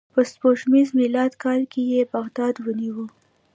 په 0.13 0.21
سپوږمیز 0.31 0.87
میلادي 0.99 1.37
کال 1.43 1.61
یې 1.91 2.01
بغداد 2.13 2.55
ونیو. 2.59 3.01